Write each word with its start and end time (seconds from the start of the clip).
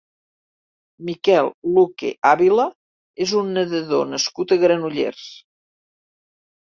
Miguel 1.09 1.49
Luque 1.75 2.09
Avila 2.29 2.65
és 3.25 3.33
un 3.41 3.51
nedador 3.57 4.07
nascut 4.15 4.55
a 4.57 4.57
Granollers. 4.65 5.27